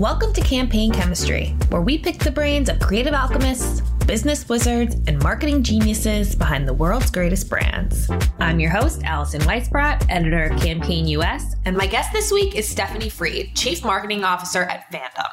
[0.00, 5.22] Welcome to Campaign Chemistry, where we pick the brains of creative alchemists, business wizards, and
[5.22, 8.08] marketing geniuses behind the world's greatest brands.
[8.38, 12.66] I'm your host, Allison Weisbrot, editor of Campaign US, and my guest this week is
[12.66, 15.28] Stephanie Fried, Chief Marketing Officer at Fandom.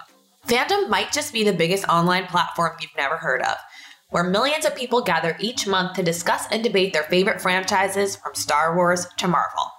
[0.47, 3.55] Fandom might just be the biggest online platform you've never heard of,
[4.09, 8.35] where millions of people gather each month to discuss and debate their favorite franchises from
[8.35, 9.71] Star Wars to Marvel.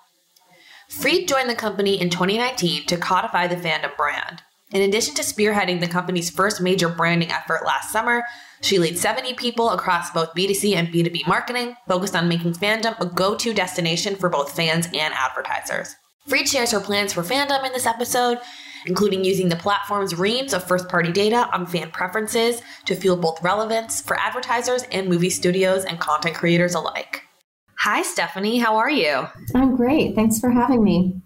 [0.89, 4.45] Fried joined the company in 2019 to codify the fandom brand.
[4.71, 8.23] In addition to spearheading the company's first major branding effort last summer,
[8.61, 13.07] she leads 70 people across both B2C and B2B marketing, focused on making fandom a
[13.07, 15.97] go to destination for both fans and advertisers.
[16.27, 18.41] Fried shares her plans for fandom in this episode,
[18.85, 23.43] including using the platform's reams of first party data on fan preferences to fuel both
[23.43, 27.23] relevance for advertisers and movie studios and content creators alike.
[27.79, 28.59] Hi, Stephanie.
[28.59, 29.27] How are you?
[29.55, 30.15] I'm great.
[30.15, 31.23] Thanks for having me.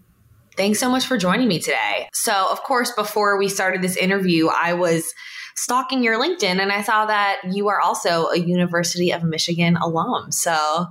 [0.63, 2.09] Thanks so much for joining me today.
[2.13, 5.13] So, of course, before we started this interview, I was
[5.57, 10.31] stalking your LinkedIn and I saw that you are also a University of Michigan alum.
[10.31, 10.87] So,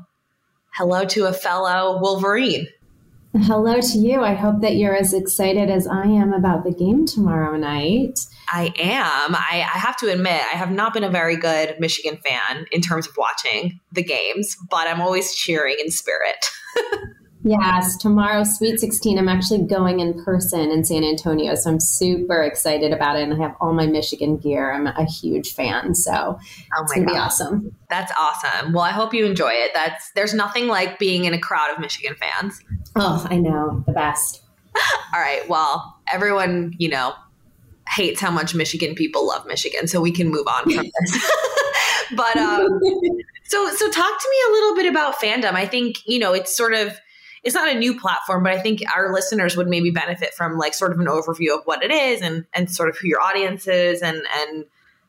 [0.74, 2.68] hello to a fellow Wolverine.
[3.44, 4.22] Hello to you.
[4.22, 8.20] I hope that you're as excited as I am about the game tomorrow night.
[8.52, 9.36] I am.
[9.36, 12.82] I, I, have to admit, I have not been a very good Michigan fan in
[12.82, 16.46] terms of watching the games, but I'm always cheering in spirit.
[17.44, 19.18] Yes, tomorrow, Sweet 16.
[19.18, 21.56] I'm actually going in person in San Antonio.
[21.56, 23.24] So I'm super excited about it.
[23.24, 24.72] And I have all my Michigan gear.
[24.72, 25.96] I'm a huge fan.
[25.96, 27.76] So oh it's going to be awesome.
[27.90, 28.74] That's awesome.
[28.74, 29.72] Well, I hope you enjoy it.
[29.74, 32.62] That's There's nothing like being in a crowd of Michigan fans.
[32.96, 33.84] Oh, I know.
[33.88, 34.44] The best.
[35.14, 35.48] all right.
[35.50, 37.14] Well, everyone, you know,
[37.90, 39.88] hates how much Michigan people love Michigan.
[39.88, 41.32] So we can move on from this.
[42.16, 42.80] but um,
[43.46, 45.54] so, so talk to me a little bit about fandom.
[45.54, 46.96] I think, you know, it's sort of,
[47.44, 50.74] it's not a new platform, but I think our listeners would maybe benefit from like
[50.74, 53.68] sort of an overview of what it is and and sort of who your audience
[53.68, 54.66] is, and and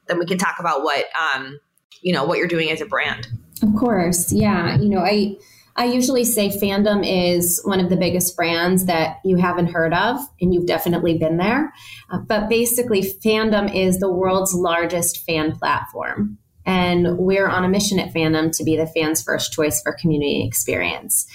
[0.07, 1.61] then we can talk about what um
[2.01, 3.27] you know what you're doing as a brand.
[3.63, 4.79] Of course, yeah.
[4.79, 5.37] You know, I
[5.77, 10.19] I usually say fandom is one of the biggest brands that you haven't heard of,
[10.41, 11.73] and you've definitely been there.
[12.11, 16.39] Uh, but basically, fandom is the world's largest fan platform.
[16.65, 20.47] And we're on a mission at Fandom to be the fans' first choice for community
[20.47, 21.27] experience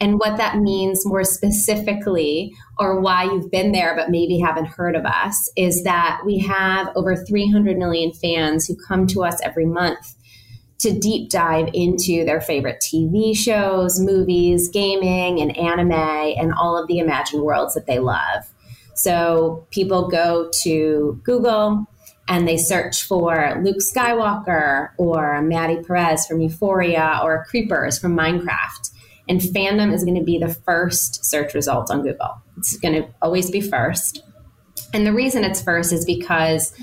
[0.00, 4.96] and what that means more specifically, or why you've been there but maybe haven't heard
[4.96, 9.66] of us, is that we have over 300 million fans who come to us every
[9.66, 10.16] month
[10.80, 16.88] to deep dive into their favorite TV shows, movies, gaming, and anime, and all of
[16.88, 18.52] the imagined worlds that they love.
[18.94, 21.86] So people go to Google
[22.28, 28.90] and they search for Luke Skywalker or Maddie Perez from Euphoria or Creepers from Minecraft
[29.32, 32.42] and fandom is going to be the first search result on Google.
[32.58, 34.22] It's going to always be first.
[34.92, 36.74] And the reason it's first is because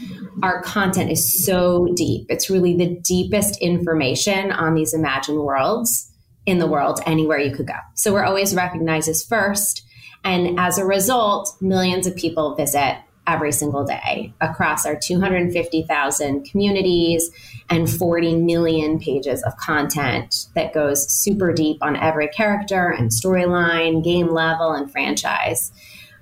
[0.42, 2.26] our content is so deep.
[2.28, 6.12] It's really the deepest information on these imagined worlds
[6.48, 7.78] in the world, anywhere you could go.
[7.94, 9.84] So we're always recognized as first.
[10.24, 12.98] And as a result, millions of people visit
[13.30, 17.30] every single day across our 250,000 communities
[17.70, 24.04] and 40 million pages of content that goes super deep on every character and storyline,
[24.04, 25.72] game level, and franchise.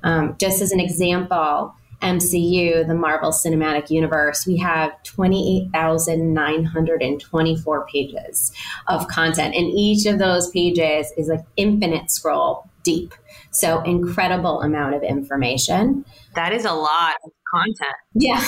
[0.04, 8.52] Um, just as an example, MCU, the Marvel Cinematic Universe, we have 28,924 pages
[8.88, 9.56] of content.
[9.56, 13.14] And each of those pages is like infinite scroll deep.
[13.52, 16.06] So incredible amount of information.
[16.36, 17.96] That is a lot of content.
[18.14, 18.46] Yeah.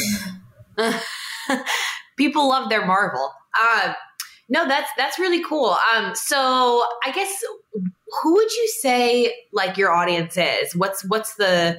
[2.17, 3.33] People love their Marvel.
[3.61, 3.93] Uh,
[4.47, 5.75] no, that's that's really cool.
[5.93, 7.43] Um, so I guess
[8.21, 10.73] who would you say like your audience is?
[10.73, 11.77] What's what's the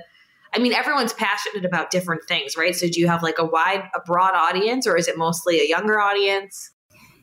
[0.52, 2.76] I mean, everyone's passionate about different things, right?
[2.76, 5.68] So do you have like a wide, a broad audience, or is it mostly a
[5.68, 6.72] younger audience?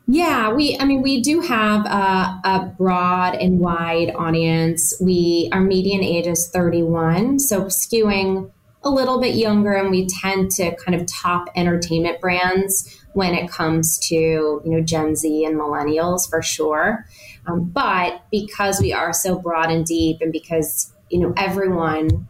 [0.09, 0.77] Yeah, we.
[0.79, 4.93] I mean, we do have a, a, broad and wide audience.
[5.01, 8.49] We our median age is thirty one, so skewing
[8.83, 13.51] a little bit younger, and we tend to kind of top entertainment brands when it
[13.51, 17.05] comes to you know Gen Z and millennials for sure.
[17.45, 22.29] Um, but because we are so broad and deep, and because you know everyone,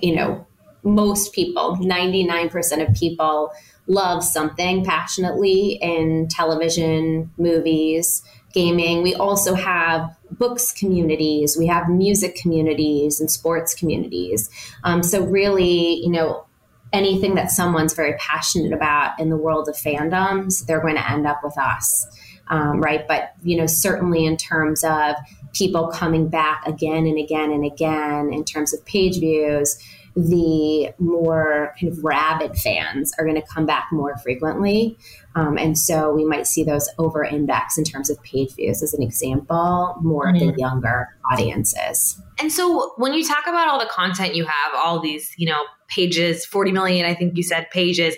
[0.00, 0.46] you know
[0.84, 3.50] most people, ninety nine percent of people
[3.86, 9.02] love something passionately in television, movies, gaming.
[9.02, 14.50] We also have books communities, we have music communities and sports communities.
[14.84, 16.46] Um, so, really, you know,
[16.92, 21.26] anything that someone's very passionate about in the world of fandoms, they're going to end
[21.26, 22.06] up with us.
[22.48, 23.06] Um, right.
[23.08, 25.14] But, you know, certainly in terms of
[25.54, 29.78] people coming back again and again and again, in terms of page views,
[30.14, 34.98] the more kind of rabid fans are going to come back more frequently.
[35.34, 38.92] Um, and so we might see those over index in terms of page views, as
[38.92, 40.34] an example, more mm-hmm.
[40.34, 40.58] of the mm-hmm.
[40.60, 42.20] younger audiences.
[42.38, 45.62] And so when you talk about all the content you have, all these, you know,
[45.88, 48.14] pages, 40 million, I think you said pages,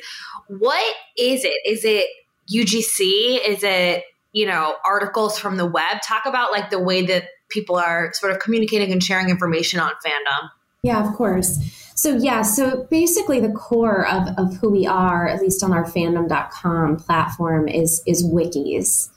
[0.49, 1.57] what is it?
[1.65, 2.07] Is it
[2.53, 3.47] UGC?
[3.47, 5.99] Is it, you know, articles from the web?
[6.07, 9.93] Talk about like the way that people are sort of communicating and sharing information on
[10.05, 10.51] fandom.
[10.83, 11.84] Yeah, of course.
[12.05, 15.87] So, yeah, so basically the core of, of who we are, at least on our
[15.87, 19.09] fandom.com platform, is, is wikis.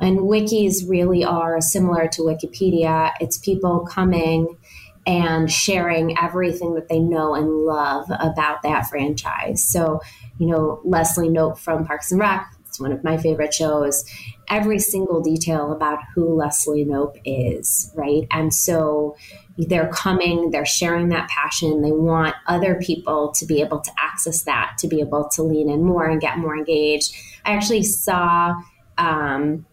[0.00, 3.12] And wikis really are similar to Wikipedia.
[3.20, 4.58] It's people coming
[5.06, 9.62] and sharing everything that they know and love about that franchise.
[9.62, 10.00] So,
[10.36, 14.04] you know, Leslie Knope from Parks and Rec, it's one of my favorite shows.
[14.48, 18.26] Every single detail about who Leslie Knope is, right?
[18.32, 19.14] And so
[19.56, 21.82] they're coming, they're sharing that passion.
[21.82, 25.70] They want other people to be able to access that, to be able to lean
[25.70, 27.14] in more and get more engaged.
[27.44, 28.54] I actually saw
[28.98, 29.64] um,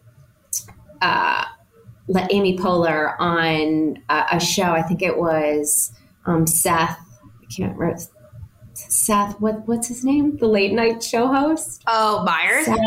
[1.00, 1.44] uh,
[2.30, 4.72] Amy Poehler on a, a, show.
[4.72, 5.92] I think it was
[6.26, 6.98] um, Seth.
[7.42, 8.00] I can't remember.
[8.74, 10.36] Seth, what what's his name?
[10.36, 11.82] The late night show host.
[11.86, 12.66] Oh, Meyers.
[12.66, 12.78] Seth,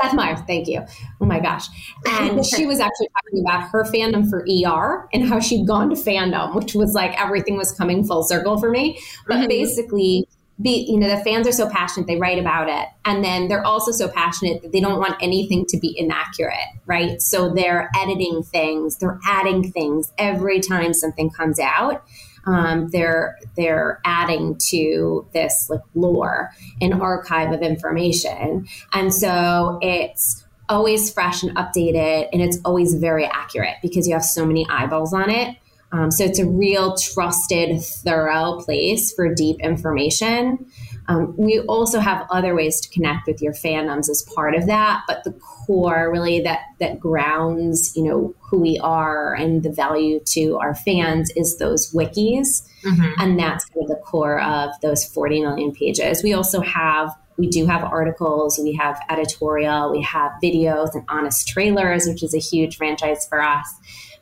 [0.00, 0.84] Seth Meyers, thank you.
[1.20, 1.66] Oh my gosh.
[2.06, 5.96] And she was actually talking about her fandom for ER and how she'd gone to
[5.96, 9.00] fandom, which was like everything was coming full circle for me.
[9.26, 9.48] But mm-hmm.
[9.48, 10.28] basically,
[10.60, 12.88] be, you know, the fans are so passionate, they write about it.
[13.04, 17.20] And then they're also so passionate that they don't want anything to be inaccurate, right?
[17.22, 22.04] So they're editing things, they're adding things every time something comes out
[22.46, 26.50] um, they're they're adding to this like lore
[26.80, 33.26] and archive of information, and so it's always fresh and updated, and it's always very
[33.26, 35.56] accurate because you have so many eyeballs on it.
[35.92, 40.66] Um, so it's a real trusted, thorough place for deep information.
[41.10, 45.02] Um, we also have other ways to connect with your fandoms as part of that,
[45.08, 50.20] but the core really that that grounds you know who we are and the value
[50.26, 53.10] to our fans is those wikis, mm-hmm.
[53.18, 56.22] and that's kind of the core of those 40 million pages.
[56.22, 61.48] We also have we do have articles, we have editorial, we have videos and honest
[61.48, 63.66] trailers, which is a huge franchise for us.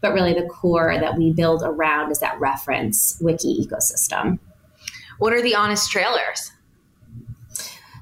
[0.00, 4.38] But really, the core that we build around is that reference wiki ecosystem.
[5.18, 6.52] What are the honest trailers?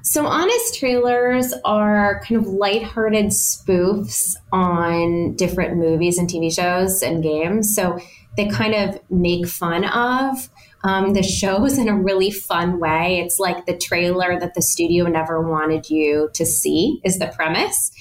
[0.09, 7.21] So, Honest Trailers are kind of lighthearted spoofs on different movies and TV shows and
[7.21, 7.75] games.
[7.75, 7.99] So,
[8.37, 10.49] they kind of make fun of
[10.85, 13.19] um, the shows in a really fun way.
[13.19, 17.91] It's like the trailer that the studio never wanted you to see, is the premise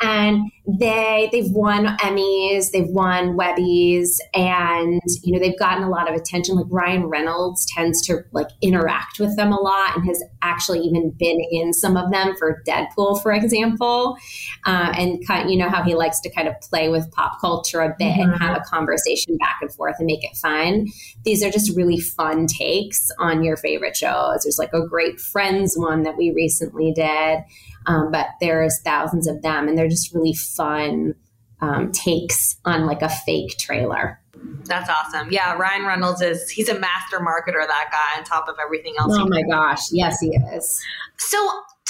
[0.00, 6.08] and they they've won Emmys, they've won Webbies, and you know they've gotten a lot
[6.08, 6.56] of attention.
[6.56, 11.10] Like Ryan Reynolds tends to like interact with them a lot, and has actually even
[11.10, 14.16] been in some of them for Deadpool, for example.
[14.64, 17.80] Uh, and kind, you know how he likes to kind of play with pop culture
[17.80, 18.32] a bit mm-hmm.
[18.32, 20.86] and have a conversation back and forth and make it fun.
[21.24, 24.42] These are just really fun takes on your favorite shows.
[24.44, 27.40] There's like a great Friends one that we recently did.
[27.86, 31.14] Um, but there's thousands of them, and they're just really fun
[31.60, 34.20] um, takes on like a fake trailer.
[34.64, 35.30] That's awesome.
[35.30, 39.14] Yeah, Ryan Reynolds is he's a master marketer, that guy, on top of everything else.
[39.16, 39.92] Oh my gosh.
[39.92, 40.82] Yes, he is.
[41.16, 41.38] So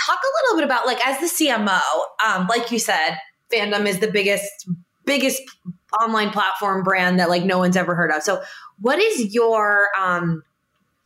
[0.06, 1.80] talk a little bit about like as the CMO,
[2.24, 3.18] um, like you said,
[3.52, 4.68] fandom is the biggest,
[5.04, 5.42] biggest
[6.00, 8.22] online platform brand that like no one's ever heard of.
[8.22, 8.42] So
[8.80, 10.42] what is your um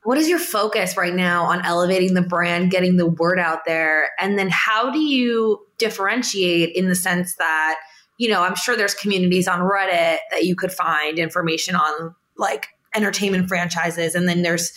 [0.08, 4.08] what is your focus right now on elevating the brand, getting the word out there?
[4.18, 7.78] And then how do you differentiate in the sense that,
[8.16, 12.68] you know, I'm sure there's communities on Reddit that you could find information on like
[12.94, 14.14] entertainment franchises.
[14.14, 14.72] And then there's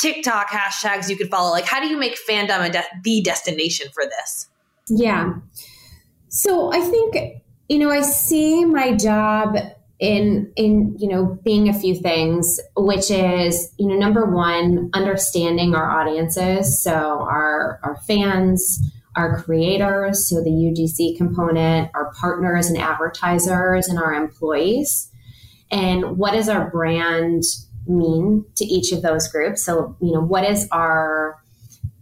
[0.00, 1.50] TikTok hashtags you could follow.
[1.50, 4.48] Like, how do you make fandom de- the destination for this?
[4.88, 5.34] Yeah.
[6.28, 9.54] So I think, you know, I see my job
[10.02, 15.76] in in you know being a few things which is you know number one understanding
[15.76, 16.82] our audiences.
[16.82, 18.80] So our our fans
[19.14, 25.08] our creators so the UGC component our partners and advertisers and our employees.
[25.70, 27.44] And what does our brand
[27.86, 29.62] mean to each of those groups?
[29.62, 31.40] So you know what is our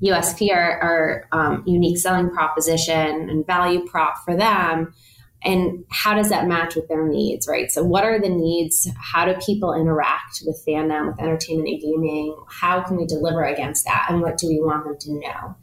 [0.02, 4.94] USP our, our um, unique selling proposition and value prop for them
[5.42, 7.70] and how does that match with their needs right?
[7.70, 8.88] So what are the needs?
[8.98, 12.36] How do people interact with fandom with entertainment and gaming?
[12.48, 14.06] How can we deliver against that?
[14.10, 15.56] And what do we want them to know?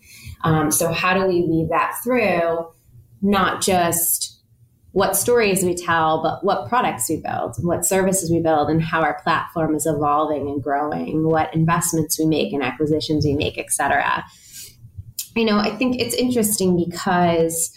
[0.44, 2.68] Um, so how do we weave that through?
[3.22, 4.42] Not just
[4.94, 9.02] what stories we tell, but what products we build, what services we build, and how
[9.02, 13.70] our platform is evolving and growing, what investments we make and acquisitions we make, et
[13.70, 14.24] cetera.
[15.36, 17.72] You know, I think it's interesting because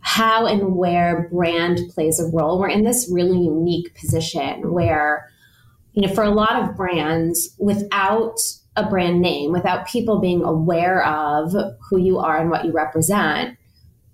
[0.00, 2.58] how and where brand plays a role.
[2.58, 5.28] We're in this really unique position where,
[5.92, 8.38] you know, for a lot of brands, without
[8.76, 11.52] a brand name, without people being aware of
[11.90, 13.58] who you are and what you represent,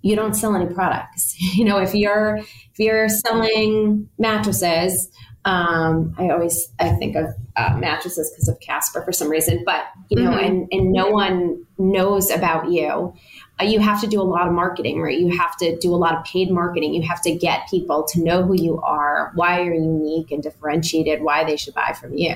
[0.01, 1.35] you don't sell any products.
[1.55, 5.09] You know, if you're if you're selling mattresses,
[5.45, 9.85] um, I always I think of uh, mattresses because of Casper for some reason, but
[10.09, 10.45] you know, mm-hmm.
[10.45, 13.13] and and no one knows about you.
[13.59, 15.17] Uh, you have to do a lot of marketing, right?
[15.17, 16.93] You have to do a lot of paid marketing.
[16.93, 21.21] You have to get people to know who you are, why you're unique and differentiated,
[21.21, 22.35] why they should buy from you.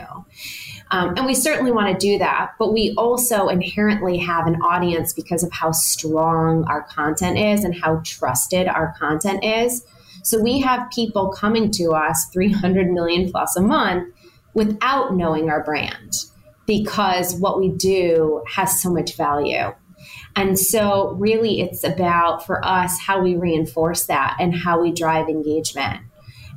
[0.92, 5.14] Um, and we certainly want to do that, but we also inherently have an audience
[5.14, 9.86] because of how strong our content is and how trusted our content is.
[10.24, 14.14] So we have people coming to us 300 million plus a month
[14.54, 16.26] without knowing our brand
[16.66, 19.74] because what we do has so much value.
[20.40, 25.28] And so, really, it's about for us how we reinforce that and how we drive
[25.28, 26.00] engagement.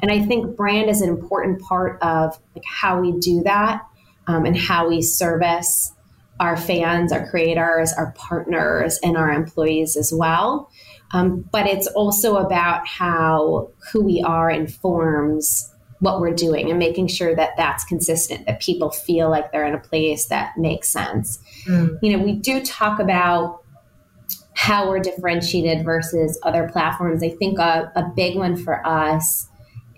[0.00, 3.82] And I think brand is an important part of like how we do that
[4.28, 5.92] um, and how we service
[6.38, 10.70] our fans, our creators, our partners, and our employees as well.
[11.10, 17.08] Um, but it's also about how who we are informs what we're doing and making
[17.08, 21.38] sure that that's consistent, that people feel like they're in a place that makes sense.
[21.66, 21.98] Mm.
[22.00, 23.61] You know, we do talk about
[24.54, 27.22] how we're differentiated versus other platforms.
[27.22, 29.48] I think a, a big one for us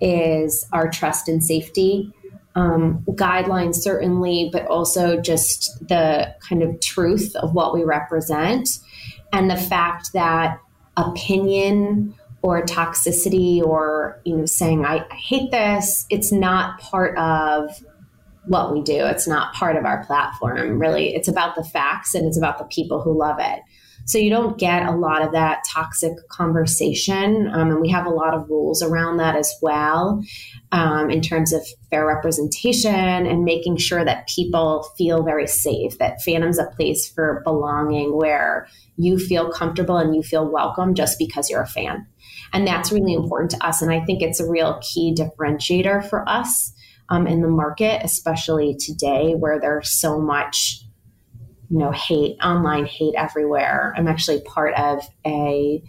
[0.00, 2.12] is our trust and safety
[2.54, 8.78] um, guidelines, certainly, but also just the kind of truth of what we represent
[9.32, 10.60] and the fact that
[10.96, 17.82] opinion or toxicity or you know saying I, I hate this it's not part of
[18.46, 19.06] what we do.
[19.06, 21.14] It's not part of our platform really.
[21.14, 23.60] It's about the facts and it's about the people who love it
[24.06, 27.48] so you don't get a lot of that toxic conversation.
[27.52, 30.22] Um, and we have a lot of rules around that as well
[30.72, 36.18] um, in terms of fair representation and making sure that people feel very safe, that
[36.26, 41.48] fandom's a place for belonging where you feel comfortable and you feel welcome just because
[41.48, 42.06] you're a fan.
[42.52, 43.82] And that's really important to us.
[43.82, 46.72] And I think it's a real key differentiator for us
[47.08, 50.84] um, in the market, especially today where there's so much
[51.74, 53.92] you know hate online hate everywhere.
[53.96, 55.82] I'm actually part of a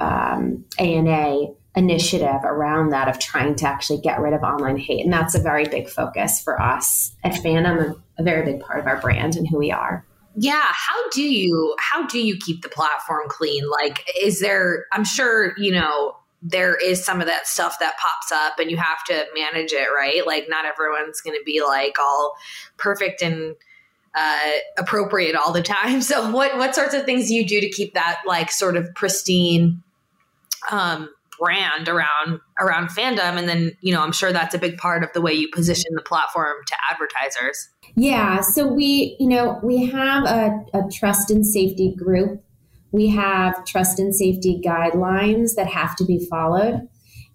[0.00, 1.46] um, ana
[1.76, 5.04] initiative around that of trying to actually get rid of online hate.
[5.04, 7.14] And that's a very big focus for us.
[7.22, 10.04] At fandom a very big part of our brand and who we are.
[10.34, 10.64] Yeah.
[10.66, 13.62] How do you how do you keep the platform clean?
[13.70, 18.32] Like is there i'm sure you know there is some of that stuff that pops
[18.32, 20.26] up and you have to manage it right?
[20.26, 22.34] Like not everyone's going to be like all
[22.78, 23.54] perfect and
[24.14, 26.00] uh, appropriate all the time.
[26.10, 28.92] So what what sorts of things do you do to keep that like sort of
[28.94, 29.82] pristine
[30.70, 33.38] um, brand around around fandom?
[33.38, 35.90] And then you know I'm sure that's a big part of the way you position
[35.94, 37.68] the platform to advertisers.
[37.94, 38.40] Yeah.
[38.40, 42.42] So we you know we have a, a trust and safety group.
[42.92, 46.88] We have trust and safety guidelines that have to be followed.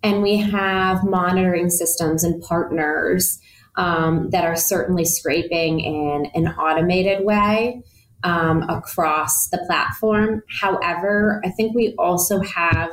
[0.03, 3.39] And we have monitoring systems and partners
[3.77, 7.83] um, that are certainly scraping in an automated way
[8.23, 10.43] um, across the platform.
[10.61, 12.91] However, I think we also have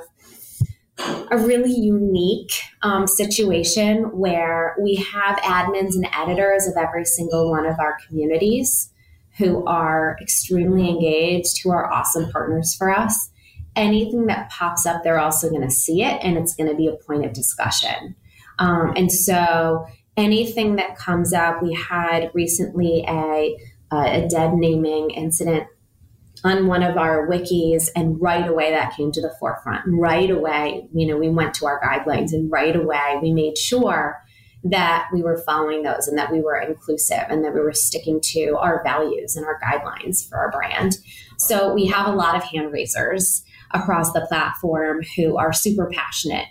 [1.30, 7.66] a really unique um, situation where we have admins and editors of every single one
[7.66, 8.90] of our communities
[9.38, 13.30] who are extremely engaged, who are awesome partners for us.
[13.74, 16.86] Anything that pops up, they're also going to see it and it's going to be
[16.86, 18.14] a point of discussion.
[18.58, 21.62] Um, and so anything that comes up.
[21.62, 23.56] We had recently a,
[23.90, 25.66] a dead naming incident
[26.44, 30.88] on one of our wikis and right away that came to the forefront right away
[30.92, 34.20] you know we went to our guidelines and right away we made sure
[34.64, 38.20] that we were following those and that we were inclusive and that we were sticking
[38.20, 40.98] to our values and our guidelines for our brand
[41.38, 46.46] so we have a lot of hand raisers across the platform who are super passionate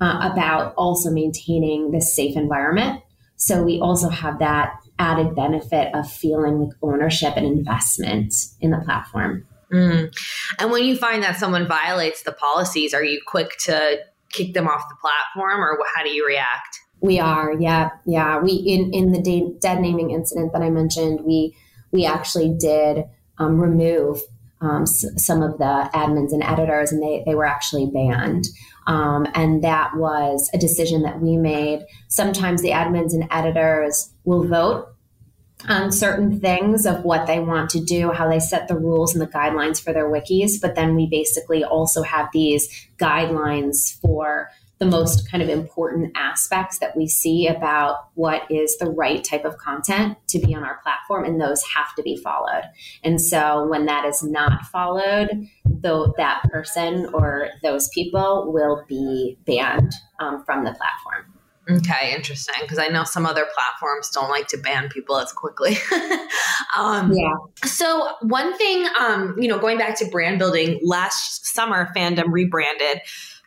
[0.00, 3.02] uh, about also maintaining this safe environment
[3.36, 8.78] so we also have that added benefit of feeling like ownership and investment in the
[8.78, 9.46] platform.
[9.72, 10.14] Mm.
[10.58, 13.98] And when you find that someone violates the policies, are you quick to
[14.30, 16.80] kick them off the platform or how do you react?
[17.00, 18.38] We are, yeah, yeah.
[18.38, 21.54] We in in the de- dead naming incident that I mentioned, we
[21.92, 23.04] we actually did
[23.38, 24.20] um, remove
[24.60, 28.46] um, s- some of the admins and editors, and they they were actually banned.
[28.86, 31.84] Um, and that was a decision that we made.
[32.08, 34.88] Sometimes the admins and editors will vote
[35.68, 39.22] on certain things of what they want to do, how they set the rules and
[39.22, 40.60] the guidelines for their wikis.
[40.60, 46.78] But then we basically also have these guidelines for the most kind of important aspects
[46.78, 50.78] that we see about what is the right type of content to be on our
[50.82, 52.62] platform, and those have to be followed.
[53.02, 59.38] And so when that is not followed, though that person or those people will be
[59.46, 61.32] banned um, from the platform.
[61.68, 62.54] Okay, interesting.
[62.62, 65.76] Because I know some other platforms don't like to ban people as quickly.
[66.76, 67.32] um, yeah.
[67.64, 73.00] So one thing, um, you know, going back to brand building, last summer, fandom rebranded.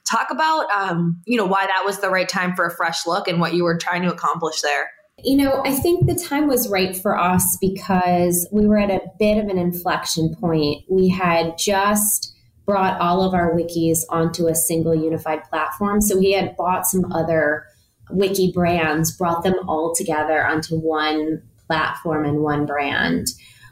[0.09, 3.27] Talk about, um, you know, why that was the right time for a fresh look
[3.27, 4.89] and what you were trying to accomplish there.
[5.23, 9.01] You know, I think the time was right for us because we were at a
[9.19, 10.83] bit of an inflection point.
[10.89, 12.33] We had just
[12.65, 16.01] brought all of our wikis onto a single unified platform.
[16.01, 17.65] So we had bought some other
[18.11, 23.27] wiki brands, brought them all together onto one platform and one brand.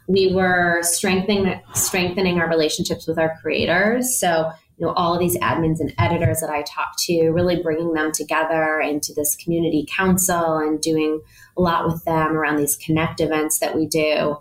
[0.07, 4.19] We were strengthening strengthening our relationships with our creators.
[4.19, 7.93] So, you know, all of these admins and editors that I talked to, really bringing
[7.93, 11.21] them together into this community council and doing
[11.57, 14.37] a lot with them around these connect events that we do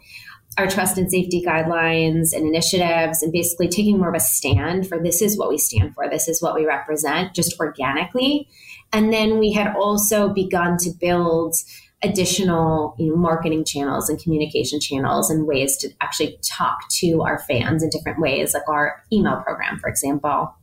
[0.59, 4.99] our trust and safety guidelines and initiatives and basically taking more of a stand for
[5.02, 8.49] this is what we stand for, this is what we represent, just organically.
[8.93, 11.55] And then we had also begun to build
[12.02, 17.38] additional you know, marketing channels and communication channels and ways to actually talk to our
[17.38, 20.54] fans in different ways, like our email program, for example.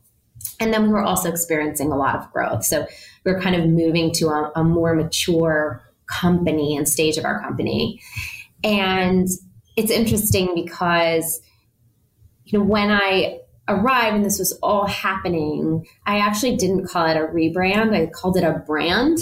[0.60, 2.64] And then we were also experiencing a lot of growth.
[2.64, 2.86] So
[3.24, 7.40] we are kind of moving to a, a more mature company and stage of our
[7.40, 8.00] company.
[8.62, 9.28] And
[9.76, 11.40] it's interesting because,
[12.44, 17.16] you know, when I arrived and this was all happening, I actually didn't call it
[17.16, 17.96] a rebrand.
[17.96, 19.18] I called it a brand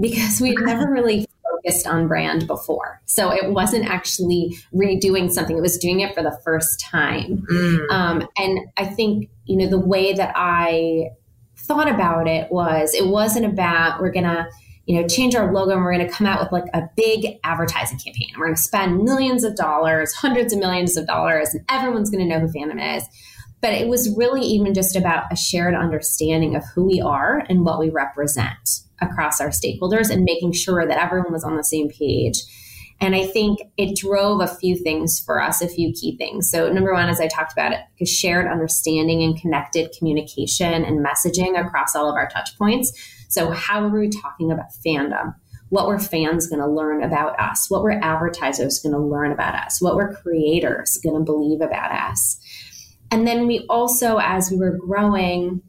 [0.00, 1.26] because we had never really
[1.64, 3.00] focused on brand before.
[3.06, 7.46] So it wasn't actually redoing something, it was doing it for the first time.
[7.50, 7.90] Mm.
[7.90, 11.10] Um, and I think, you know, the way that I
[11.56, 14.46] thought about it was it wasn't about we're going to
[14.86, 17.38] you know, change our logo and we're going to come out with like a big
[17.42, 18.28] advertising campaign.
[18.36, 22.28] We're going to spend millions of dollars, hundreds of millions of dollars, and everyone's going
[22.28, 23.04] to know who Fandom is.
[23.62, 27.64] But it was really even just about a shared understanding of who we are and
[27.64, 31.88] what we represent across our stakeholders and making sure that everyone was on the same
[31.88, 32.38] page.
[33.00, 36.50] And I think it drove a few things for us, a few key things.
[36.50, 41.58] So, number one, as I talked about it, shared understanding and connected communication and messaging
[41.58, 42.92] across all of our touch points.
[43.28, 45.34] So, how are we talking about fandom?
[45.70, 47.68] What were fans going to learn about us?
[47.68, 49.82] What were advertisers going to learn about us?
[49.82, 52.38] What were creators going to believe about us?
[53.10, 55.62] And then we also, as we were growing,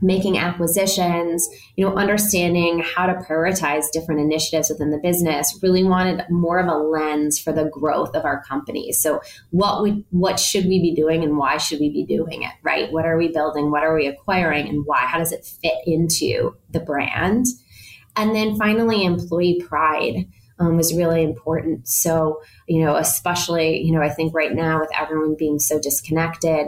[0.00, 6.24] making acquisitions, you know, understanding how to prioritize different initiatives within the business, really wanted
[6.30, 8.92] more of a lens for the growth of our company.
[8.92, 12.52] So what would what should we be doing and why should we be doing it,
[12.62, 12.92] right?
[12.92, 13.70] What are we building?
[13.70, 15.00] What are we acquiring and why?
[15.00, 17.46] How does it fit into the brand?
[18.16, 20.28] And then finally employee pride.
[20.60, 21.86] Um, was really important.
[21.86, 26.66] So, you know, especially, you know, I think right now with everyone being so disconnected,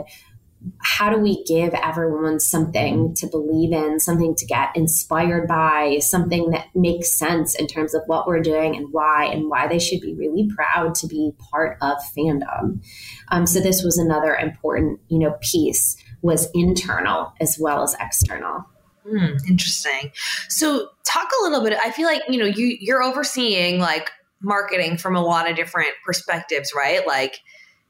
[0.79, 6.51] how do we give everyone something to believe in, something to get inspired by, something
[6.51, 10.01] that makes sense in terms of what we're doing and why, and why they should
[10.01, 12.83] be really proud to be part of fandom.
[13.29, 18.65] Um, so this was another important, you know, piece was internal as well as external.
[19.05, 20.11] Mm, interesting.
[20.47, 21.77] So talk a little bit.
[21.83, 25.89] I feel like you know you you're overseeing like marketing from a lot of different
[26.05, 27.05] perspectives, right?
[27.07, 27.39] Like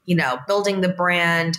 [0.06, 1.58] you know building the brand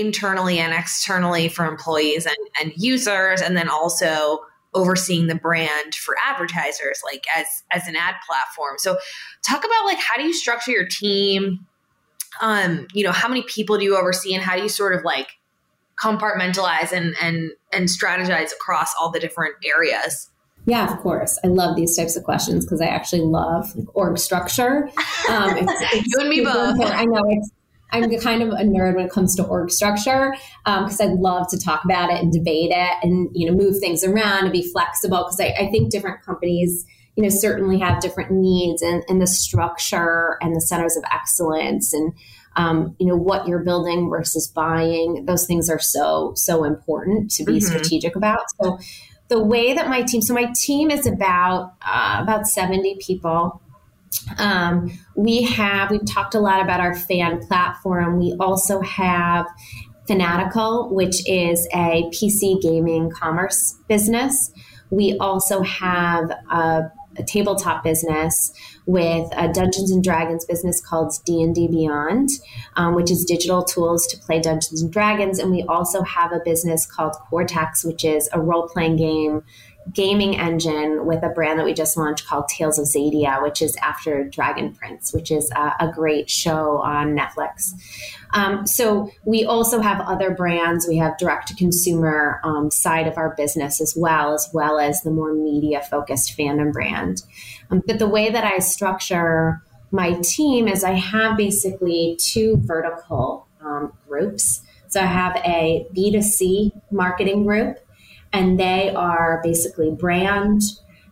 [0.00, 4.40] internally and externally for employees and, and users, and then also
[4.72, 8.76] overseeing the brand for advertisers, like as as an ad platform.
[8.78, 8.98] So,
[9.46, 11.66] talk about like how do you structure your team?
[12.40, 15.04] Um, you know, how many people do you oversee, and how do you sort of
[15.04, 15.28] like
[16.02, 20.30] compartmentalize and and and strategize across all the different areas?
[20.66, 21.38] Yeah, of course.
[21.42, 24.90] I love these types of questions because I actually love org structure.
[25.28, 26.80] Um, it's, it's you and me both.
[26.80, 27.50] I know it's
[27.92, 31.48] I'm kind of a nerd when it comes to org structure because um, I love
[31.50, 34.70] to talk about it and debate it and you know move things around and be
[34.70, 39.20] flexible because I, I, think different companies you know certainly have different needs and, and
[39.20, 42.12] the structure and the centers of excellence and
[42.56, 47.44] um, you know what you're building versus buying those things are so so important to
[47.44, 47.66] be mm-hmm.
[47.66, 48.78] strategic about so
[49.28, 53.62] the way that my team so my team is about uh, about 70 people
[54.38, 58.18] um, we have, we've talked a lot about our fan platform.
[58.18, 59.46] We also have
[60.10, 64.50] Fanatical, which is a PC gaming commerce business.
[64.90, 68.52] We also have a, a tabletop business
[68.86, 72.28] with a Dungeons and Dragons business called D and D Beyond,
[72.74, 76.40] um, which is digital tools to play Dungeons and Dragons, and we also have a
[76.44, 79.44] business called Cortex, which is a role playing game
[79.92, 83.76] gaming engine with a brand that we just launched called Tales of Xadia, which is
[83.76, 87.72] after Dragon Prince, which is a, a great show on Netflix.
[88.32, 90.86] Um, so we also have other brands.
[90.86, 95.02] We have direct to consumer um, side of our business as well, as well as
[95.02, 97.22] the more media focused fandom brand.
[97.70, 103.48] Um, but the way that I structure my team is I have basically two vertical
[103.60, 104.62] um, groups.
[104.88, 107.78] So I have a B2C marketing group
[108.32, 110.62] and they are basically brand,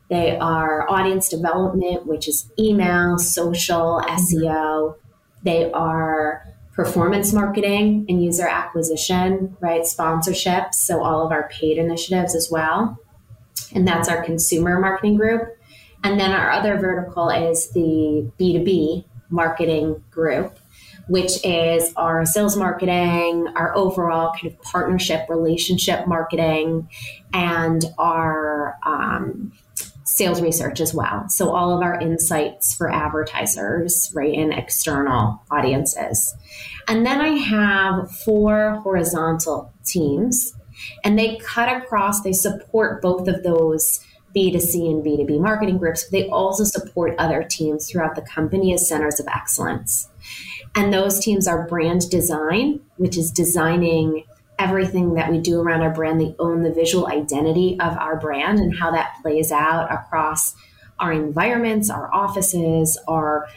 [0.08, 4.16] they are audience development, which is email, social, mm-hmm.
[4.16, 4.96] SEO.
[5.42, 9.82] They are performance marketing and user acquisition, right?
[9.82, 12.98] Sponsorships, so all of our paid initiatives as well.
[13.74, 15.42] And that's our consumer marketing group.
[16.04, 20.58] And then our other vertical is the B2B marketing group
[21.08, 26.88] which is our sales marketing, our overall kind of partnership relationship marketing,
[27.32, 29.52] and our um,
[30.04, 31.28] sales research as well.
[31.28, 36.34] So all of our insights for advertisers, right, and external audiences.
[36.88, 40.54] And then I have four horizontal teams,
[41.04, 44.00] and they cut across, they support both of those
[44.34, 48.88] B2C and B2B marketing groups, but they also support other teams throughout the company as
[48.88, 50.08] centers of excellence.
[50.74, 54.24] And those teams are brand design, which is designing
[54.58, 56.20] everything that we do around our brand.
[56.20, 60.54] They own the visual identity of our brand and how that plays out across
[60.98, 63.48] our environments, our offices, our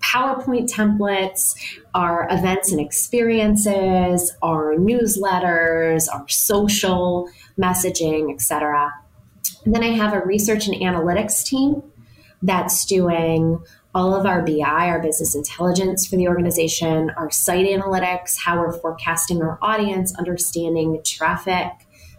[0.00, 1.54] PowerPoint templates,
[1.94, 8.92] our events and experiences, our newsletters, our social messaging, etc.
[9.64, 11.82] And then I have a research and analytics team
[12.42, 13.62] that's doing
[13.94, 18.78] all of our BI, our business intelligence for the organization, our site analytics, how we're
[18.80, 21.72] forecasting our audience, understanding traffic,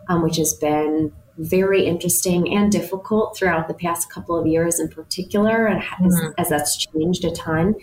[0.10, 4.88] um, which has been very interesting and difficult throughout the past couple of years in
[4.89, 6.06] particular, and mm-hmm.
[6.06, 7.76] as, as, that's changed a ton.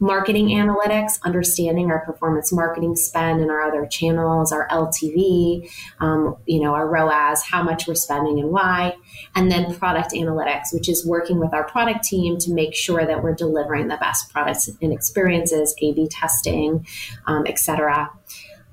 [0.00, 6.60] Marketing analytics, understanding our performance marketing spend and our other channels, our LTV, um, you
[6.60, 8.96] know, our ROAS, how much we're spending and why,
[9.34, 13.22] and then product analytics, which is working with our product team to make sure that
[13.22, 16.86] we're delivering the best products and experiences, A/B testing,
[17.26, 18.10] um, etc.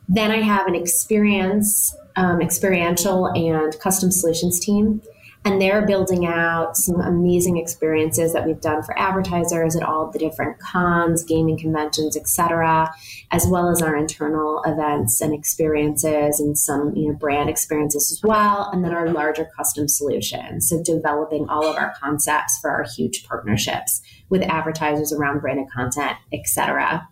[0.08, 5.02] Then I have an experience um, experiential and custom solutions team.
[5.46, 10.20] And they're building out some amazing experiences that we've done for advertisers at all the
[10.20, 12.94] different cons, gaming conventions, etc.,
[13.32, 18.22] as well as our internal events and experiences and some you know brand experiences as
[18.22, 18.70] well.
[18.74, 20.68] And then our larger custom solutions.
[20.68, 26.18] So developing all of our concepts for our huge partnerships with advertisers around branded content,
[26.34, 27.08] etc.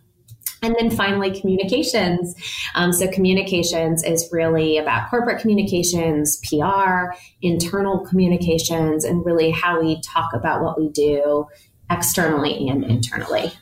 [0.62, 2.34] And then finally, communications.
[2.74, 10.00] Um, so, communications is really about corporate communications, PR, internal communications, and really how we
[10.00, 11.46] talk about what we do
[11.90, 13.52] externally and internally.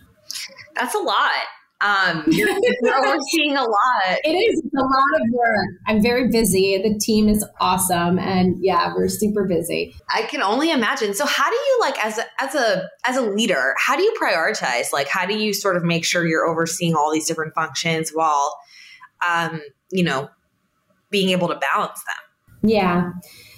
[0.74, 1.32] That's a lot.
[1.82, 4.18] Um, you're, you're overseeing a lot.
[4.24, 5.66] It is a lot of work.
[5.86, 6.78] I'm very busy.
[6.78, 9.94] The team is awesome, and yeah, we're super busy.
[10.12, 11.12] I can only imagine.
[11.12, 13.74] So, how do you like as a as a as a leader?
[13.76, 14.92] How do you prioritize?
[14.92, 18.58] Like, how do you sort of make sure you're overseeing all these different functions while,
[19.28, 19.60] um,
[19.90, 20.30] you know,
[21.10, 22.70] being able to balance them?
[22.70, 23.12] Yeah.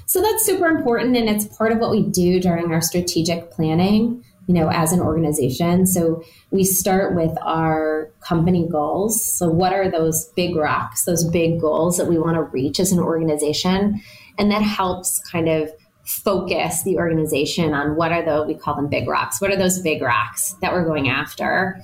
[0.06, 4.24] So that's super important, and it's part of what we do during our strategic planning
[4.48, 5.86] you know, as an organization.
[5.86, 9.22] So we start with our company goals.
[9.22, 12.90] So what are those big rocks, those big goals that we want to reach as
[12.90, 14.00] an organization?
[14.38, 15.70] And that helps kind of
[16.04, 19.38] focus the organization on what are the we call them big rocks.
[19.38, 21.78] What are those big rocks that we're going after?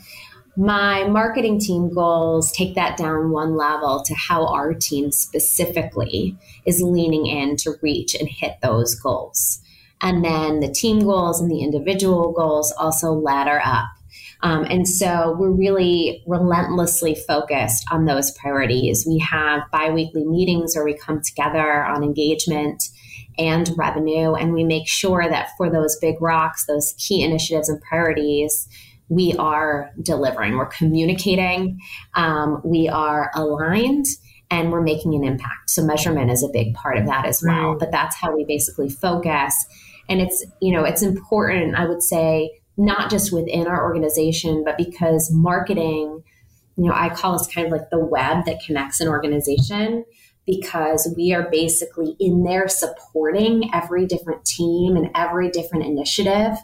[0.57, 6.81] My marketing team goals take that down one level to how our team specifically is
[6.81, 9.61] leaning in to reach and hit those goals.
[10.05, 13.87] And then the team goals and the individual goals also ladder up.
[14.43, 19.07] Um, and so we're really relentlessly focused on those priorities.
[19.09, 22.85] We have biweekly meetings where we come together on engagement
[23.39, 27.81] and revenue, and we make sure that for those big rocks, those key initiatives and
[27.81, 28.69] priorities,
[29.09, 30.57] we are delivering.
[30.57, 31.81] We're communicating,
[32.13, 34.07] um, we are aligned,
[34.51, 35.71] and we're making an impact.
[35.71, 37.77] So measurement is a big part of that as well.
[37.79, 39.67] But that's how we basically focus
[40.09, 44.77] and it's, you know, it's important, I would say, not just within our organization, but
[44.77, 46.23] because marketing
[46.77, 50.05] you know, I call this kind of like the web that connects an organization
[50.47, 56.59] because we are basically in there supporting every different team and every different initiative.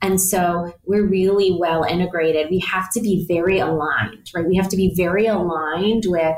[0.00, 2.48] And so we're really well integrated.
[2.50, 4.46] We have to be very aligned, right?
[4.46, 6.36] We have to be very aligned with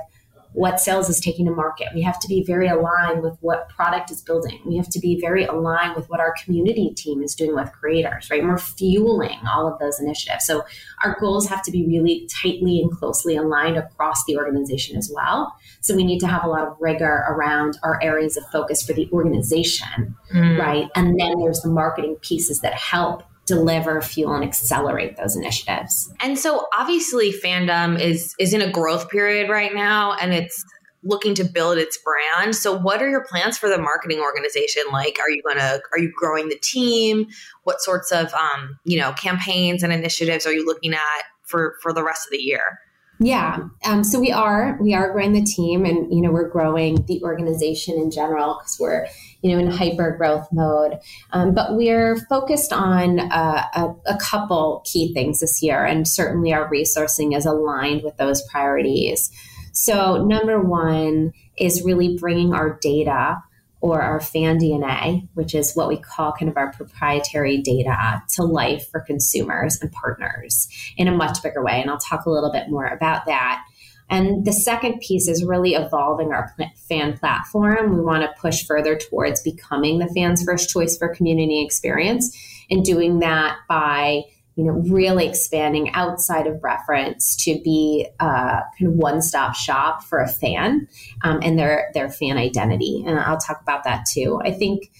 [0.52, 1.88] what sales is taking to market.
[1.94, 4.60] We have to be very aligned with what product is building.
[4.66, 8.30] We have to be very aligned with what our community team is doing with creators,
[8.30, 8.40] right?
[8.40, 10.46] And we're fueling all of those initiatives.
[10.46, 10.64] So
[11.04, 15.54] our goals have to be really tightly and closely aligned across the organization as well.
[15.80, 18.94] So we need to have a lot of rigor around our areas of focus for
[18.94, 20.58] the organization, mm.
[20.58, 20.88] right?
[20.94, 26.12] And then there's the marketing pieces that help deliver, fuel, and accelerate those initiatives.
[26.20, 30.64] And so obviously fandom is is in a growth period right now and it's
[31.04, 32.54] looking to build its brand.
[32.54, 34.82] So what are your plans for the marketing organization?
[34.92, 37.26] Like are you gonna are you growing the team?
[37.64, 41.92] What sorts of um, you know, campaigns and initiatives are you looking at for for
[41.92, 42.78] the rest of the year?
[43.20, 43.58] Yeah.
[43.84, 47.20] Um, so we are we are growing the team, and you know we're growing the
[47.22, 49.06] organization in general because we're
[49.42, 50.98] you know in hyper growth mode.
[51.32, 56.52] Um, but we're focused on uh, a, a couple key things this year, and certainly
[56.52, 59.30] our resourcing is aligned with those priorities.
[59.72, 63.38] So number one is really bringing our data
[63.80, 68.42] or our fan DNA, which is what we call kind of our proprietary data, to
[68.42, 71.80] life for consumers and partners in a much bigger way.
[71.80, 73.62] And I'll talk a little bit more about that.
[74.10, 76.54] And the second piece is really evolving our
[76.88, 77.94] fan platform.
[77.94, 82.36] We want to push further towards becoming the fans' first choice for community experience
[82.70, 84.24] and doing that by
[84.58, 90.02] you know, really expanding outside of reference to be a uh, kind of one-stop shop
[90.02, 90.88] for a fan
[91.22, 93.04] um, and their their fan identity.
[93.06, 94.40] And I'll talk about that too.
[94.44, 94.90] I think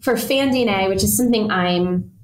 [0.00, 2.15] for Fan DNA, which is something I'm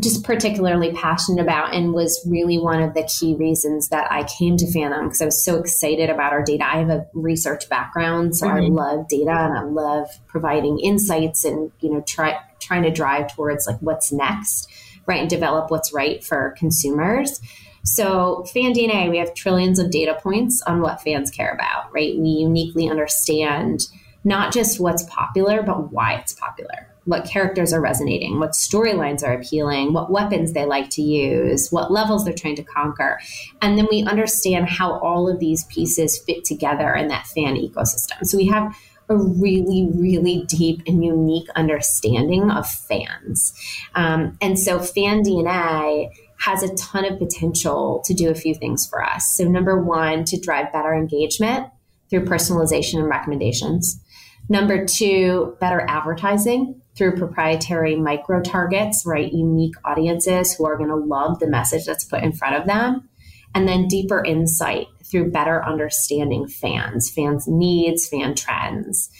[0.00, 4.56] just particularly passionate about and was really one of the key reasons that I came
[4.56, 6.64] to Fandom because I was so excited about our data.
[6.66, 8.56] I have a research background, so mm-hmm.
[8.56, 13.34] I love data and I love providing insights and you know try trying to drive
[13.34, 14.68] towards like what's next
[15.06, 17.40] right and develop what's right for consumers.
[17.84, 22.16] So, fan DNA, we have trillions of data points on what fans care about, right?
[22.16, 23.80] We uniquely understand
[24.24, 26.91] not just what's popular, but why it's popular.
[27.04, 31.90] What characters are resonating, what storylines are appealing, what weapons they like to use, what
[31.90, 33.18] levels they're trying to conquer.
[33.60, 38.24] And then we understand how all of these pieces fit together in that fan ecosystem.
[38.24, 38.76] So we have
[39.08, 43.52] a really, really deep and unique understanding of fans.
[43.94, 48.86] Um, and so, Fan DNA has a ton of potential to do a few things
[48.86, 49.36] for us.
[49.36, 51.68] So, number one, to drive better engagement
[52.10, 54.00] through personalization and recommendations.
[54.48, 59.32] Number two, better advertising through proprietary micro targets, right?
[59.32, 63.08] Unique audiences who are going to love the message that's put in front of them.
[63.54, 69.10] And then deeper insight through better understanding fans, fans' needs, fan trends.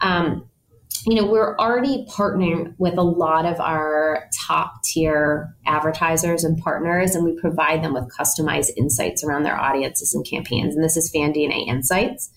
[0.00, 0.48] Um,
[1.06, 7.14] you know, we're already partnering with a lot of our top tier advertisers and partners,
[7.14, 10.74] and we provide them with customized insights around their audiences and campaigns.
[10.74, 12.30] And this is Fan DNA Insights.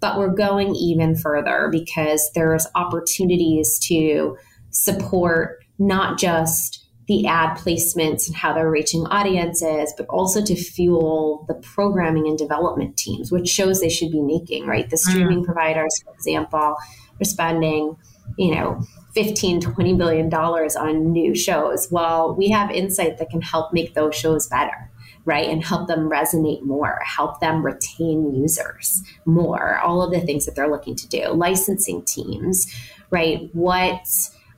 [0.00, 4.36] But we're going even further because there's opportunities to
[4.70, 11.44] support not just the ad placements and how they're reaching audiences, but also to fuel
[11.48, 14.88] the programming and development teams, which shows they should be making, right?
[14.88, 15.44] The streaming mm.
[15.44, 16.76] providers, for example,
[17.20, 17.96] are spending,
[18.38, 18.80] you know,
[19.14, 21.88] 15, 20 billion dollars on new shows.
[21.90, 24.90] Well, we have insight that can help make those shows better,
[25.24, 25.48] right?
[25.48, 30.54] And help them resonate more, help them retain users more, all of the things that
[30.54, 31.28] they're looking to do.
[31.28, 32.66] Licensing teams,
[33.10, 33.48] right?
[33.52, 34.06] What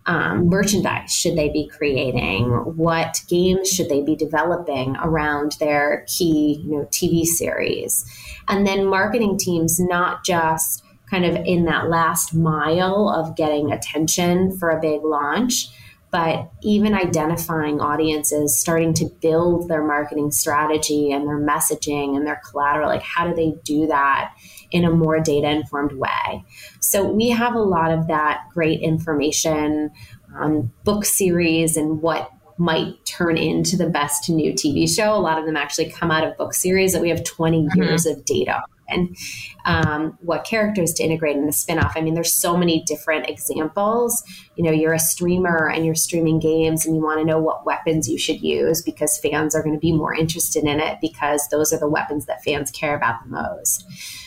[0.07, 2.47] um, merchandise should they be creating?
[2.77, 8.05] What games should they be developing around their key, you know, TV series?
[8.49, 14.57] And then marketing teams, not just kind of in that last mile of getting attention
[14.59, 15.69] for a big launch,
[16.17, 22.41] but even identifying audiences, starting to build their marketing strategy and their messaging and their
[22.51, 22.89] collateral.
[22.89, 24.35] Like, how do they do that
[24.71, 26.43] in a more data informed way?
[26.81, 29.91] So, we have a lot of that great information
[30.35, 35.13] on book series and what might turn into the best new TV show.
[35.13, 37.83] A lot of them actually come out of book series that we have 20 mm-hmm.
[37.83, 39.17] years of data and
[39.65, 41.93] um, what characters to integrate in the spinoff.
[41.97, 44.23] I mean, there's so many different examples.
[44.57, 47.67] You know, you're a streamer and you're streaming games and you want to know what
[47.67, 51.49] weapons you should use because fans are going to be more interested in it because
[51.49, 53.85] those are the weapons that fans care about the most.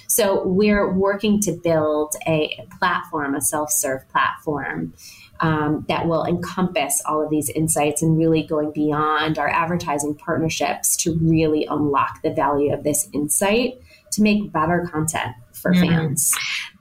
[0.08, 4.94] So we're working to build a platform, a self serve platform.
[5.42, 10.98] Um, that will encompass all of these insights and really going beyond our advertising partnerships
[10.98, 13.82] to really unlock the value of this insight
[14.14, 15.88] to make better content for mm-hmm.
[15.88, 16.36] fans.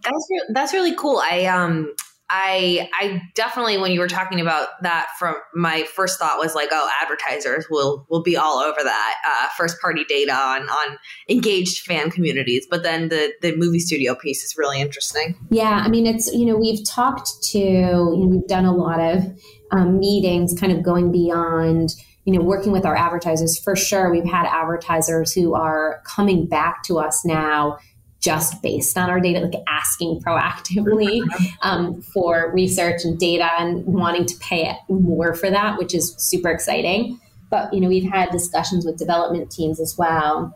[0.05, 1.19] That's re- that's really cool.
[1.19, 1.93] I um
[2.31, 6.69] I I definitely when you were talking about that from my first thought was like
[6.73, 11.85] oh advertisers will will be all over that uh, first party data on on engaged
[11.85, 15.37] fan communities but then the the movie studio piece is really interesting.
[15.51, 19.01] Yeah, I mean it's you know we've talked to you know we've done a lot
[19.01, 19.25] of
[19.71, 21.95] um, meetings kind of going beyond
[22.29, 26.83] you know working with our advertisers for sure we've had advertisers who are coming back
[26.83, 27.79] to us now
[28.21, 31.23] just based on our data, like asking proactively
[31.63, 36.51] um, for research and data and wanting to pay more for that, which is super
[36.51, 37.19] exciting.
[37.49, 40.55] But you know, we've had discussions with development teams as well.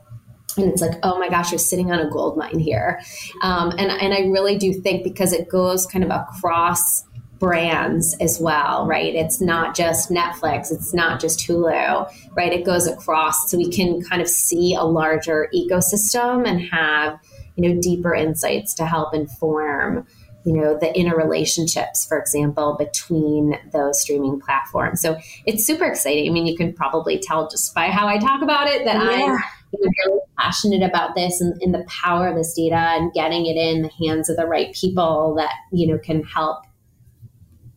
[0.58, 3.00] And it's like, oh my gosh, you're sitting on a gold mine here.
[3.42, 7.04] Um, and, and I really do think because it goes kind of across
[7.42, 9.16] brands as well, right?
[9.16, 12.52] It's not just Netflix, it's not just Hulu, right?
[12.52, 13.50] It goes across.
[13.50, 17.18] So we can kind of see a larger ecosystem and have
[17.56, 20.06] you know deeper insights to help inform
[20.44, 26.32] you know the interrelationships for example between those streaming platforms so it's super exciting i
[26.32, 29.36] mean you can probably tell just by how i talk about it that yeah.
[29.36, 29.38] i'm
[29.72, 33.82] really passionate about this and, and the power of this data and getting it in
[33.82, 36.64] the hands of the right people that you know can help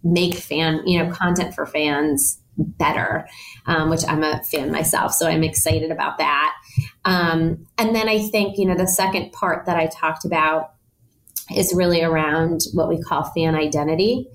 [0.05, 3.27] make fan you know content for fans better
[3.65, 6.55] um, which i'm a fan myself so i'm excited about that
[7.03, 10.73] um, and then I think, you know, the second part that I talked about
[11.55, 14.27] is really around what we call fan identity.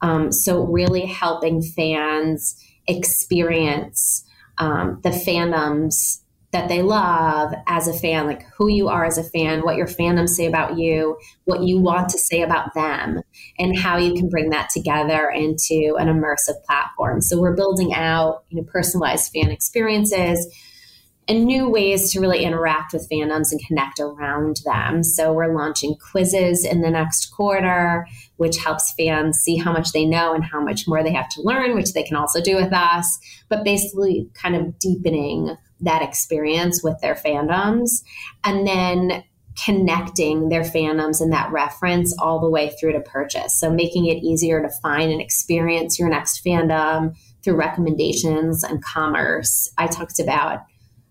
[0.00, 2.54] Um, so, really helping fans
[2.86, 4.24] experience
[4.58, 9.22] um, the fandoms that they love as a fan, like who you are as a
[9.22, 13.20] fan, what your fandoms say about you, what you want to say about them,
[13.58, 17.20] and how you can bring that together into an immersive platform.
[17.20, 20.46] So, we're building out you know, personalized fan experiences
[21.28, 25.02] and new ways to really interact with fandoms and connect around them.
[25.02, 28.06] So we're launching quizzes in the next quarter,
[28.38, 31.42] which helps fans see how much they know and how much more they have to
[31.42, 33.18] learn, which they can also do with us,
[33.50, 38.02] but basically kind of deepening that experience with their fandoms.
[38.44, 39.24] And then
[39.64, 43.58] connecting their fandoms and that reference all the way through to purchase.
[43.58, 49.68] So making it easier to find and experience your next fandom through recommendations and commerce.
[49.76, 50.60] I talked about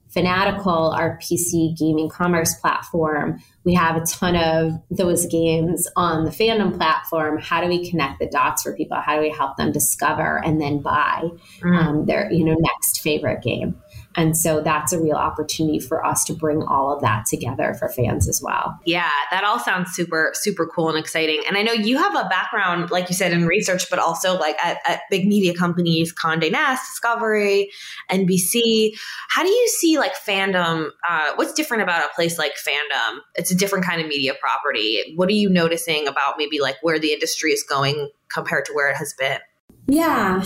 [0.10, 6.32] Fanatical, our PC gaming commerce platform, we have a ton of those games on the
[6.32, 7.38] fandom platform.
[7.38, 8.95] How do we connect the dots for people?
[8.95, 11.77] How do we help them discover and then buy mm.
[11.77, 13.75] um, their you know next favorite game?
[14.17, 17.88] And so that's a real opportunity for us to bring all of that together for
[17.88, 18.80] fans as well.
[18.84, 21.43] Yeah, that all sounds super, super cool and exciting.
[21.47, 24.58] And I know you have a background, like you said, in research, but also like
[24.63, 27.69] at, at big media companies, Condé Nast, Discovery,
[28.10, 28.97] NBC.
[29.30, 30.89] How do you see like fandom?
[31.08, 33.19] Uh, what's different about a place like fandom?
[33.36, 35.13] It's a different kind of media property.
[35.15, 38.89] What are you noticing about maybe like where the industry is going compared to where
[38.89, 39.38] it has been?
[39.86, 40.43] Yeah,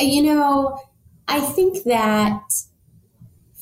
[0.00, 0.80] you know,
[1.28, 2.40] I think that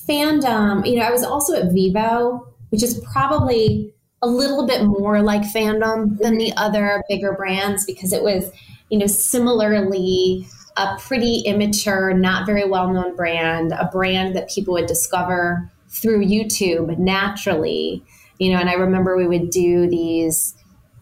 [0.09, 3.93] fandom, you know, I was also at Vevo, which is probably
[4.23, 8.51] a little bit more like fandom than the other bigger brands because it was,
[8.91, 14.75] you know, similarly a pretty immature, not very well known brand, a brand that people
[14.75, 18.03] would discover through YouTube naturally.
[18.39, 20.55] You know, and I remember we would do these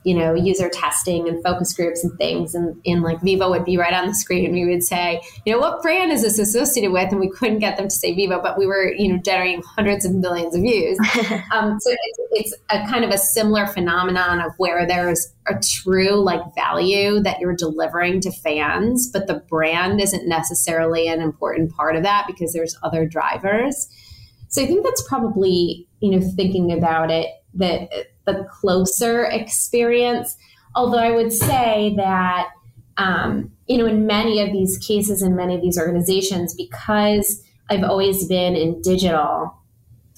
[0.07, 2.55] you know, user testing and focus groups and things.
[2.55, 4.53] And, and like Vevo would be right on the screen.
[4.53, 7.11] We would say, you know, what brand is this associated with?
[7.11, 10.05] And we couldn't get them to say Vevo, but we were, you know, generating hundreds
[10.05, 10.97] of millions of views.
[11.53, 16.23] um, so it's, it's a kind of a similar phenomenon of where there's a true
[16.23, 21.97] like value that you're delivering to fans, but the brand isn't necessarily an important part
[21.97, 23.89] of that because there's other drivers.
[24.51, 27.89] So I think that's probably, you know, thinking about it that
[28.27, 30.37] the closer experience.
[30.75, 32.51] Although I would say that,
[32.99, 37.83] um, you know, in many of these cases, in many of these organizations, because I've
[37.83, 39.57] always been in digital,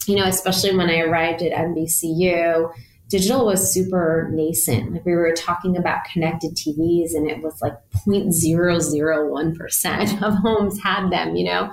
[0.06, 2.72] you know, especially when I arrived at NBCU,
[3.08, 4.92] digital was super nascent.
[4.92, 7.74] Like we were talking about connected TVs, and it was like
[8.06, 11.70] 0.001% of homes had them, you know?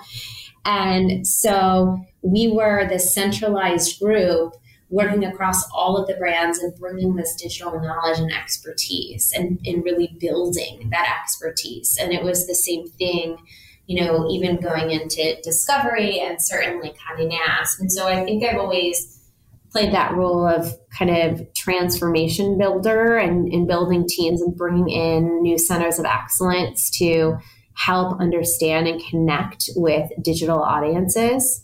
[0.66, 4.54] And so we were the centralized group
[4.90, 9.84] working across all of the brands and bringing this digital knowledge and expertise and, and
[9.84, 11.98] really building that expertise.
[12.00, 13.38] And it was the same thing,
[13.88, 17.80] you know, even going into discovery and certainly Condé Nast.
[17.80, 19.12] And so I think I've always
[19.72, 25.42] played that role of kind of transformation builder and, and building teams and bringing in
[25.42, 27.36] new centers of excellence to
[27.74, 31.62] help understand and connect with digital audiences.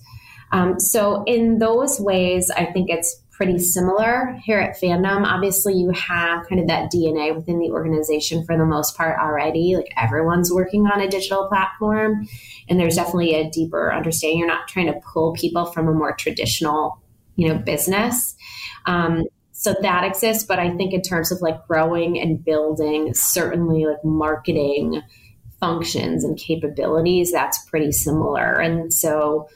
[0.52, 5.26] Um, so, in those ways, I think it's pretty similar here at Fandom.
[5.26, 9.76] Obviously, you have kind of that DNA within the organization for the most part already.
[9.76, 12.28] Like everyone's working on a digital platform,
[12.70, 14.40] and there's definitely a deeper understanding.
[14.40, 17.02] You're not trying to pull people from a more traditional,
[17.36, 18.36] you know, business.
[18.86, 19.24] Um,
[19.54, 24.04] so that exists, but I think in terms of like growing and building, certainly like
[24.04, 25.02] marketing
[25.60, 28.60] functions and capabilities, that's pretty similar.
[28.60, 29.48] And so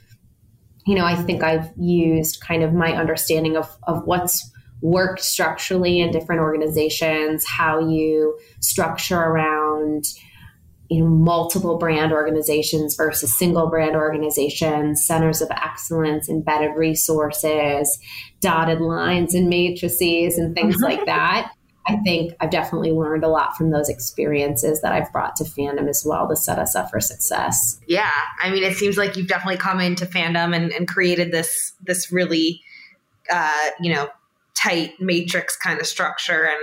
[0.86, 6.00] you know, I think I've used kind of my understanding of, of what's worked structurally
[6.00, 10.06] in different organizations, how you structure around
[10.90, 18.00] you know multiple brand organizations versus single brand organizations centers of excellence embedded resources
[18.40, 21.52] dotted lines and matrices and things like that
[21.88, 25.88] I think I've definitely learned a lot from those experiences that I've brought to fandom
[25.88, 27.80] as well to set us up for success.
[27.88, 28.12] Yeah.
[28.42, 32.12] I mean, it seems like you've definitely come into fandom and, and created this, this
[32.12, 32.64] really,
[33.32, 34.10] uh, you know,
[34.56, 36.48] tight matrix kind of structure.
[36.48, 36.60] And,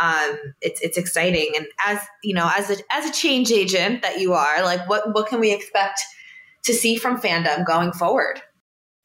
[0.00, 1.52] um, it's, it's exciting.
[1.56, 5.12] And as, you know, as a, as a change agent that you are, like what,
[5.12, 6.00] what can we expect
[6.62, 8.40] to see from fandom going forward?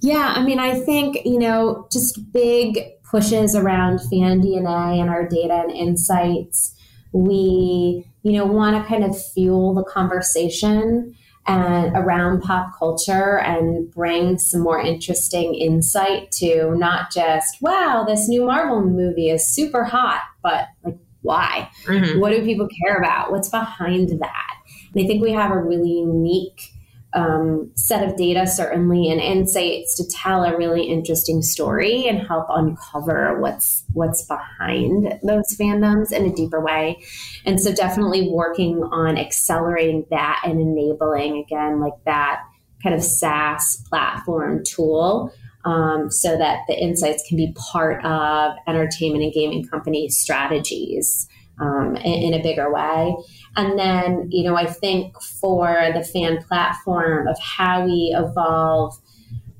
[0.01, 5.27] Yeah, I mean, I think, you know, just big pushes around fan DNA and our
[5.27, 6.75] data and insights.
[7.13, 11.15] We, you know, want to kind of fuel the conversation
[11.47, 18.27] and around pop culture and bring some more interesting insight to not just, wow, this
[18.27, 21.69] new Marvel movie is super hot, but like, why?
[21.85, 22.19] Mm-hmm.
[22.19, 23.31] What do people care about?
[23.31, 24.53] What's behind that?
[24.93, 26.71] And I think we have a really unique
[27.15, 32.45] um, set of data, certainly, and insights to tell a really interesting story and help
[32.49, 37.01] uncover what's what's behind those fandoms in a deeper way.
[37.45, 42.41] And so, definitely working on accelerating that and enabling again, like that
[42.83, 45.31] kind of SaaS platform tool.
[45.63, 51.27] Um, so that the insights can be part of entertainment and gaming company strategies
[51.59, 53.15] um, in, in a bigger way.
[53.55, 58.97] And then, you know, I think for the fan platform of how we evolve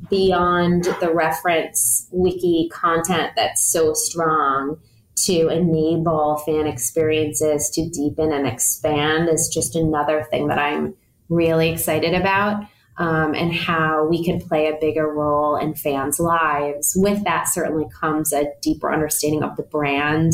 [0.10, 4.78] beyond the reference wiki content that's so strong
[5.16, 10.93] to enable fan experiences to deepen and expand is just another thing that I'm
[11.30, 12.64] really excited about.
[12.98, 16.93] Um, and how we can play a bigger role in fans' lives.
[16.96, 20.32] With that, certainly comes a deeper understanding of the brand.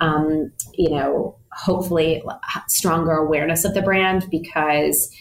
[0.00, 2.22] Um, you know, hopefully
[2.68, 5.14] stronger awareness of the brand because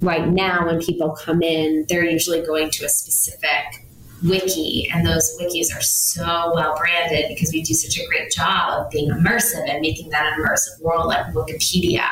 [0.00, 3.86] right now when people come in they're usually going to a specific
[4.22, 8.80] wiki and those wikis are so well branded because we do such a great job
[8.80, 12.06] of being immersive and making that immersive world like wikipedia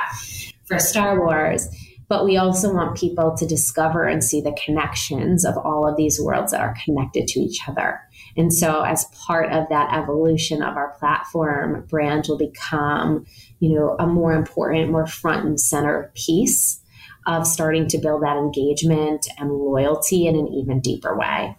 [0.64, 1.68] for star wars
[2.10, 6.20] but we also want people to discover and see the connections of all of these
[6.20, 8.00] worlds that are connected to each other
[8.36, 13.24] and so as part of that evolution of our platform brand will become
[13.60, 16.80] you know, a more important, more front and center piece
[17.26, 21.56] of starting to build that engagement and loyalty in an even deeper way.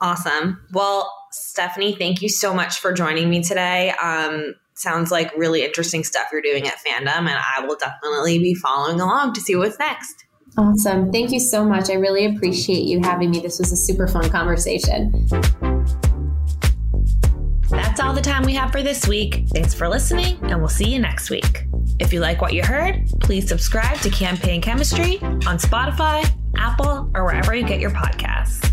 [0.00, 0.60] Awesome.
[0.72, 3.92] Well, Stephanie, thank you so much for joining me today.
[4.02, 8.54] Um, sounds like really interesting stuff you're doing at Fandom, and I will definitely be
[8.54, 10.24] following along to see what's next.
[10.58, 11.12] Awesome.
[11.12, 11.90] Thank you so much.
[11.90, 13.40] I really appreciate you having me.
[13.40, 15.26] This was a super fun conversation.
[17.70, 19.44] That's all the time we have for this week.
[19.54, 21.64] Thanks for listening, and we'll see you next week.
[22.00, 27.24] If you like what you heard, please subscribe to Campaign Chemistry on Spotify, Apple, or
[27.24, 28.66] wherever you get your podcasts.